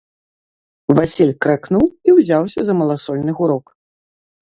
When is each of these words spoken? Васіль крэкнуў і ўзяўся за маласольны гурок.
Васіль 0.99 1.35
крэкнуў 1.47 1.85
і 2.09 2.17
ўзяўся 2.17 2.59
за 2.71 2.79
маласольны 2.83 3.31
гурок. 3.43 3.65